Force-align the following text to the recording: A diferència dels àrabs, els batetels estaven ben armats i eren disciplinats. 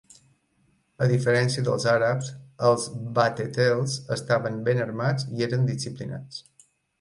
A 1.05 1.09
diferència 1.09 1.63
dels 1.67 1.85
àrabs, 1.91 2.31
els 2.69 2.87
batetels 3.19 3.99
estaven 4.17 4.59
ben 4.71 4.83
armats 4.87 5.29
i 5.37 5.47
eren 5.51 5.71
disciplinats. 5.71 6.43